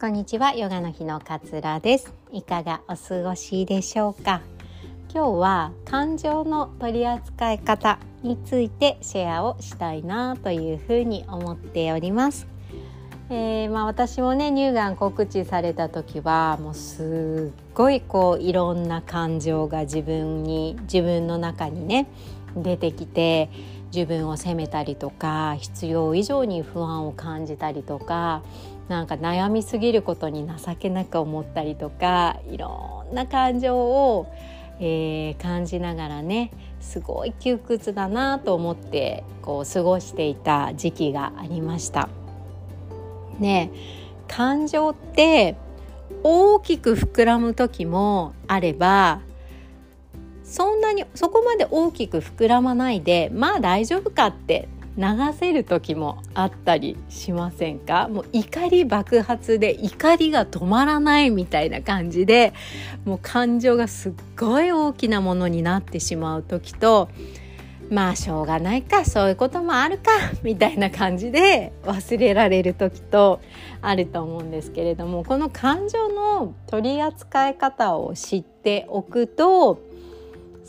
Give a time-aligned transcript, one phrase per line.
[0.00, 0.54] こんにちは。
[0.54, 2.14] ヨガの日のかつらです。
[2.30, 4.42] いかがお過ごしでしょうか？
[5.12, 12.46] 今日は感情の取り扱い方についてシェアをしたいなというふうに思っております。
[13.28, 22.06] えー、まあ、私もね乳がん告知された時はもうすっごいこういろんな感情が自分に自分の中にね
[22.56, 23.50] 出てきて
[23.92, 28.42] 自分を責めたりとか必要以上に不安を感じたりとか
[28.88, 34.32] なんか悩みすぎることに情けなく思ったりとかいろんな感情を、
[34.80, 42.08] えー、感じながらねすごい窮屈だなと思ってこう過ごしていた時期がありました。
[43.38, 43.70] ね
[44.26, 45.56] 感情って
[46.22, 49.20] 大きく膨らむ時もあれば
[50.42, 54.68] そんなにそこまで大きく膨らまないでまあ大丈夫かって
[54.98, 58.08] 流せる時もあったりしませんか？
[58.08, 62.52] もう怒り爆発で怒りが止まらないみたいな感じで
[63.04, 67.08] もう感情がすっごい大きなものになってしまう時と
[67.90, 70.10] まあしょうがないかそういうこともあるか
[70.42, 73.40] みたいな感じで忘れられる時と
[73.80, 79.80] あると思うんですけれどもこの感情の取り扱い方を知っておくと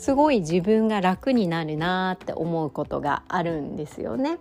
[0.00, 4.38] すごい自分が楽になるなって思うことがあるんですよね。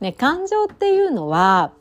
[0.00, 1.72] ね感情っていうのは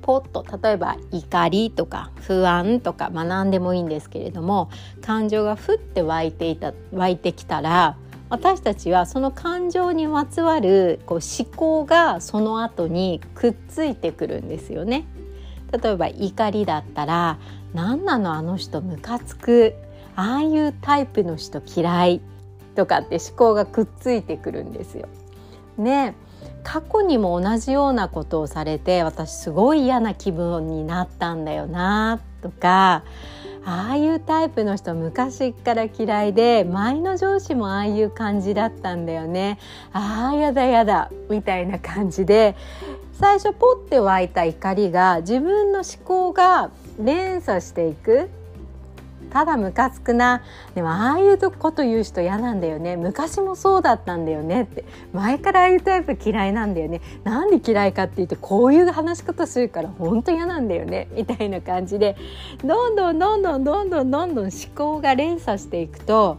[0.00, 4.70] ポッと例えば怒りとか不安とか、まあ、何でもいいんですけれども
[5.02, 7.96] 感情がふって湧いていた湧いてきたら
[8.28, 15.04] 私たちはその感情にまつわるこう思考がその後にくっついてくるんですよね。
[15.72, 17.38] 例えば怒りだったら
[17.74, 19.74] 「何なのあの人ムカつく」
[20.16, 22.20] ああいうタイプの人嫌い
[22.74, 25.08] とかって思考がくっついてくるんですよ。
[25.78, 26.14] ね。
[26.62, 33.02] 過去にも同じようなことをされて私すごい嫌な気分になったんだよなとか
[33.64, 39.58] ああいうタイプの人昔から嫌いで前の上司もああいう感じだったんだよね。
[39.92, 42.56] ああやだやだみたいな感じで
[43.12, 48.30] 最初ポッて湧いた怒りが自分の思考が連鎖していく。
[49.30, 50.42] ただムカつくな。
[50.74, 52.96] でもああいうこと言う人嫌なんだよね。
[52.96, 54.84] 昔もそうだったんだよねって。
[55.12, 57.00] 前からああいうタイプ嫌いなんだよね。
[57.24, 61.08] なんで嫌いかって言ってこういう話し方するから本当嫌なんだよね。
[61.14, 62.16] みたいな感じで
[62.64, 66.38] どんどんどんどんどんどんどんどん思考が連鎖していくと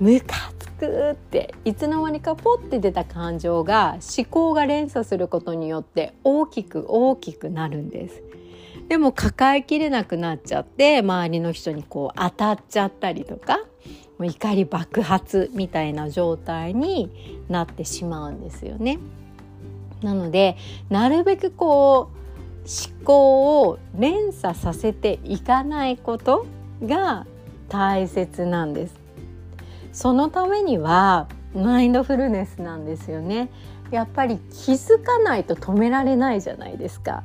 [0.00, 8.27] ムカつくっていつの間にかポッて出た感情が思考が連鎖することによって大きく大きくなるんです。
[8.88, 13.58] でも抱えきれなくなっちゃって周りの人にこう当たっちゃったりとか
[14.18, 18.98] もう怒り爆発みたいな状態になってしまうんですよね。
[20.02, 20.56] なので
[20.88, 22.18] なるべくこう
[22.68, 26.46] 思考を連鎖させていかないこと
[26.82, 27.26] が
[27.68, 28.94] 大切なんです。
[29.92, 33.50] そのためにはマインドフルネスなんですよね。
[33.90, 37.22] やっぱり気づかないと止められないじゃないですか。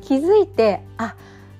[0.00, 1.14] 気づいてあ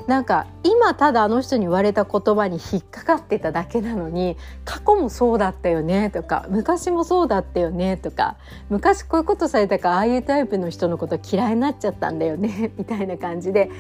[0.06, 8.36] なんか今ただあの人に言われた言葉に引っかかってただけなのに過去もそうだったよねとか昔もそうだったよねとか
[8.70, 13.70] 昔こういうことされたからああいうタイプの人のこと嫌いになっちゃったんだよね みたいな感じで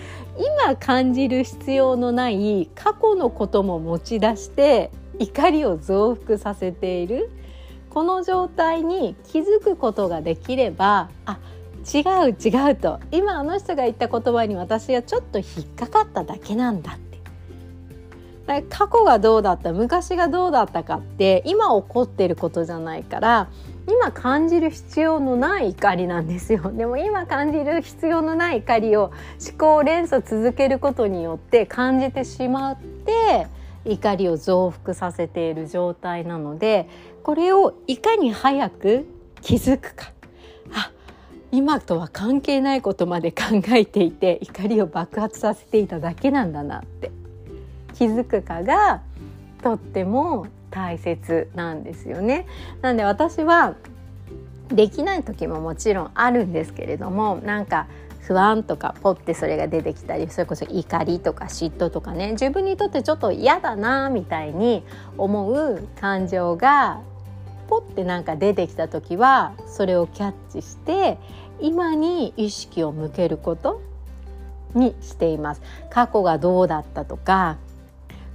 [0.64, 7.30] 今感じる必要のない過去のことも持ち出して怒りを増幅させている
[7.88, 11.38] この状態に気づくことができればあ
[11.84, 13.00] 違う違うと。
[13.10, 17.10] 今あの人が言った言葉に私はちょっと引っかかっただけなんだって。
[18.68, 23.48] 過去がどうだった昔がどうだったかって今起こってることじゃないから
[23.86, 26.70] 今感じる必要のない怒りなんですよ。
[26.74, 29.12] でも今感じる必要のない怒りを
[29.46, 33.46] 思考連鎖続けることによって感じてしまって
[33.84, 36.88] 怒りを増幅させている状態なので
[37.22, 39.06] これをいかに早く
[39.40, 40.12] 気づくか。
[41.52, 47.10] 今とは関係ないことまで考えていて怒りを爆発させていただけなんだなって
[47.94, 49.02] 気づくかが
[49.62, 52.46] とっても大切なんですよね。
[52.80, 53.74] なんで私は
[54.68, 57.88] できない時ももちろんあるんですけれどもなんか
[58.20, 64.84] 不安とかポッてそれが出てきたりそれこそ怒りとか嫉妬とかね自分にとってちょっと嫌だなみたいに
[65.18, 67.00] 思う感情が
[67.70, 71.18] ポッてなんか出てきた時はそれをキャッチして
[71.60, 73.80] 今に意識を向けること
[74.74, 75.62] にしています。
[75.88, 77.58] 過去がどうだったとか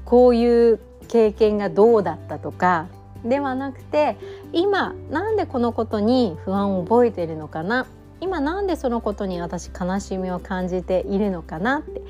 [0.05, 0.79] こういう
[1.09, 2.87] 経験がどうだったとか
[3.25, 4.15] ではなくて
[4.53, 7.85] 今なんでこのことに不安を覚えてるのかな？
[8.21, 12.01] 今なんでそのことに私悲しみを感じているのかなって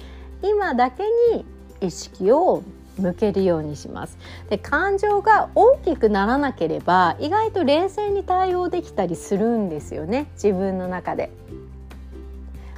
[0.44, 1.44] 今だけに
[1.81, 2.62] 意識を
[2.97, 4.18] 向けるようにします。
[4.50, 10.27] で感情が大きくならなければ意外と冷静に対応できたりするんですよね。
[10.33, 11.31] 自分の中で。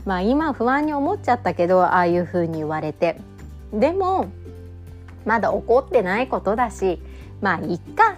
[0.05, 3.19] まあ今不安に思っちゃったけどああいう風に言われて。
[3.73, 4.27] でも
[5.25, 7.01] まだ怒ってないことだし
[7.41, 8.15] まあいっか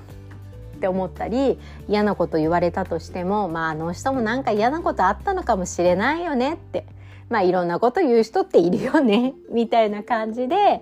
[0.78, 6.86] って思ったり嫌なこと言われたとしてもまああの人もなんか嫌なことあったのかもしれないよねって。
[7.30, 9.34] まあいろんなこと言う人っているよね。
[9.52, 10.82] みたいな感じで、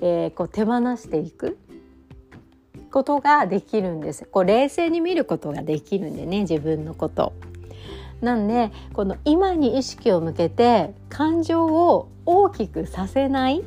[0.00, 1.58] えー、こう手放していく
[2.90, 4.24] ことができるんです。
[4.24, 7.32] こう冷静に見ることができるんでね自分のこと。
[8.20, 13.62] なんでこの今に意識を向けて感情を大きくさせない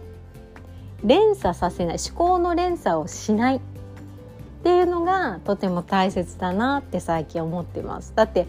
[1.04, 3.56] 連鎖させない思考の連鎖をしない。
[3.58, 3.60] っ
[4.64, 8.14] ていうのがとても大切だなって最近思ってます。
[8.16, 8.48] だって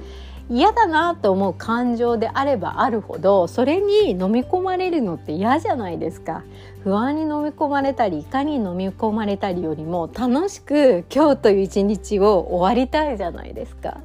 [0.51, 6.43] 嫌だなと思う感情であればあるほどそれに飲み込まれるのって嫌じゃないですか。
[6.83, 13.99] 不安に飲み込まれたり怒りに飲み込まれたりよりも楽しく今日という一日を終わりたいじゃないですか。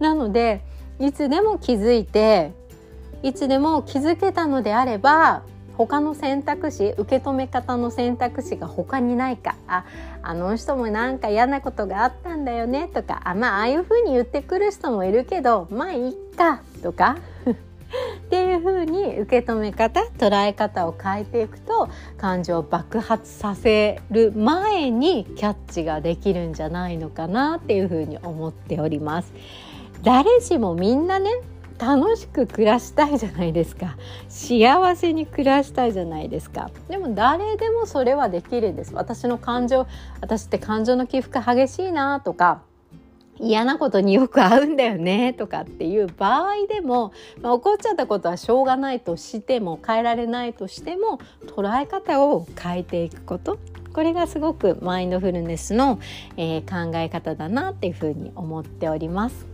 [0.00, 0.62] なので
[0.98, 2.52] いつでも気づいて
[3.22, 5.42] いつでも気づけたのであれば
[5.76, 9.56] 他の選択肢受け止め方の選択肢が他にないか。
[9.66, 9.84] あ
[10.22, 12.88] あの人もなんか嫌なことがあったんだよね。
[12.88, 16.62] とかあまあああいうふうに言ってくる人もいるけどまあいっか。
[16.82, 17.16] とか。
[18.26, 21.88] っていうふうに受け止め方捉え方を変えていくと
[22.18, 29.32] 感情を爆発させる前にキャッチができるんじゃないのかなっていうふうに思っております。
[30.02, 31.30] 誰しもみんなね
[31.78, 33.96] 楽しく暮らしたいじゃないですか。
[34.28, 36.70] 幸せに暮らしたいじゃないですか。
[36.88, 38.94] でも誰でもそれはできるんです。
[38.94, 39.86] 私の感情
[40.20, 42.62] 私って感情の起伏激しいなとか
[43.40, 53.58] 嫌なことによく合うんだよねとかっていう場合でも、まあ、起こっちゃったことはしょうがないとしても変えられないとしても捉え方を変えていくこと。
[53.92, 56.00] これがすごくマインドフルネスの、
[56.36, 59.46] えー、考え方だなっていうふうに思っております。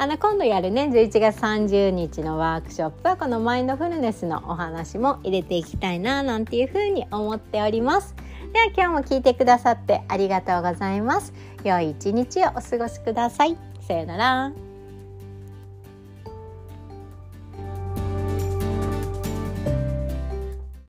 [0.00, 8.14] あの今度やるね11月30日のワークショップはこのマインドフルネスのお話も入れていきたいななんていうふうに思っております。
[8.54, 11.34] では今日も聞いてくださってありがとうございます。
[11.64, 13.58] 良い一日をお過ごしください。
[13.86, 14.69] さようなら。